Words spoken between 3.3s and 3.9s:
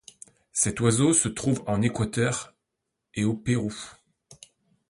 Pérou.